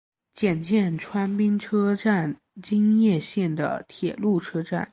[0.33, 4.89] 检见川滨车站京叶线的铁路车站。